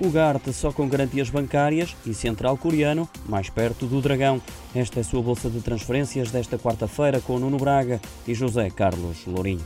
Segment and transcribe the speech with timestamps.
[0.00, 4.40] o Garte só com garantias bancárias e Central Coreano mais perto do Dragão.
[4.74, 9.26] Esta é a sua bolsa de transferências desta quarta-feira com Nuno Braga e José Carlos
[9.26, 9.64] Lourinho.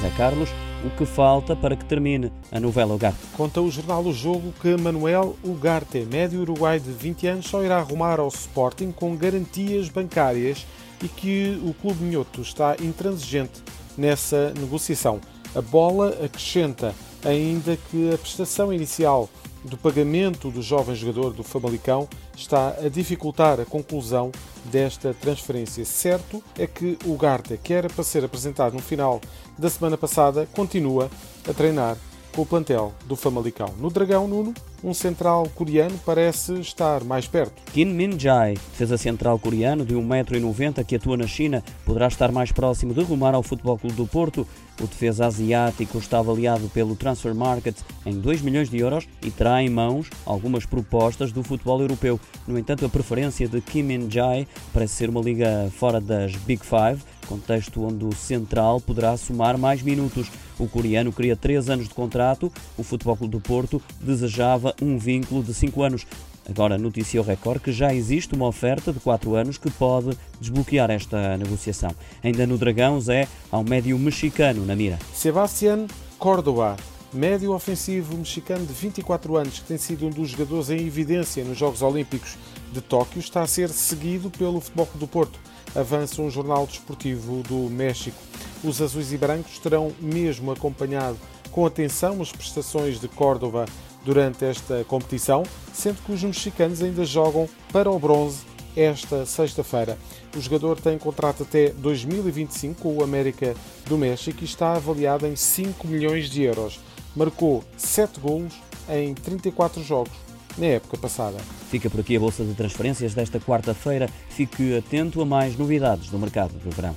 [0.00, 0.50] Zé Carlos,
[0.84, 3.18] o que falta para que termine a novela Ugarte?
[3.34, 7.78] Conta o jornal O Jogo que Manuel Ugarte, médio uruguai de 20 anos, só irá
[7.78, 10.66] arrumar ao Sporting com garantias bancárias
[11.02, 13.62] e que o Clube Minhoto está intransigente
[13.96, 15.20] nessa negociação.
[15.54, 16.94] A bola acrescenta
[17.24, 19.28] ainda que a prestação inicial
[19.64, 24.30] do pagamento do jovem jogador do Famalicão está a dificultar a conclusão
[24.64, 25.84] desta transferência.
[25.84, 29.20] Certo é que o Garta, que era para ser apresentado no final
[29.56, 31.10] da semana passada, continua
[31.48, 31.96] a treinar
[32.34, 33.72] com o plantel do Famalicão.
[33.78, 34.52] No Dragão, Nuno,
[34.82, 37.62] um central coreano parece estar mais perto.
[37.72, 42.92] Kim Min-jae, defesa central coreano de 1,90m que atua na China, poderá estar mais próximo
[42.92, 44.46] de rumar ao Futebol Clube do Porto.
[44.80, 49.62] O defesa asiático está avaliado pelo Transfer Market em 2 milhões de euros e terá
[49.62, 52.18] em mãos algumas propostas do futebol europeu.
[52.46, 57.00] No entanto, a preferência de Kim Min-jae parece ser uma liga fora das Big Five,
[57.28, 60.28] contexto onde o central poderá somar mais minutos.
[60.58, 65.42] O coreano queria três anos de contrato, o Futebol Clube do Porto desejava um vínculo
[65.42, 66.06] de cinco anos.
[66.48, 70.90] Agora noticia o Record que já existe uma oferta de 4 anos que pode desbloquear
[70.90, 71.90] esta negociação.
[72.22, 74.98] Ainda no Dragão, Zé, há um médio mexicano na mira.
[75.14, 75.86] Sebastián
[76.18, 76.76] Córdoba,
[77.12, 81.56] médio ofensivo mexicano de 24 anos, que tem sido um dos jogadores em evidência nos
[81.56, 82.36] Jogos Olímpicos
[82.72, 85.38] de Tóquio, está a ser seguido pelo Futebol do Porto.
[85.74, 88.16] Avança um jornal desportivo do México.
[88.62, 91.18] Os azuis e brancos terão mesmo acompanhado
[91.50, 93.66] com atenção as prestações de Córdoba
[94.04, 98.42] durante esta competição, sendo que os mexicanos ainda jogam para o bronze
[98.76, 99.96] esta sexta-feira.
[100.36, 103.54] O jogador tem contrato até 2025 com o América
[103.86, 106.80] do México e está avaliado em 5 milhões de euros.
[107.14, 108.54] Marcou 7 golos
[108.88, 110.12] em 34 jogos
[110.58, 111.38] na época passada.
[111.70, 114.08] Fica por aqui a bolsa de transferências desta quarta-feira.
[114.28, 116.94] Fique atento a mais novidades do mercado do verão.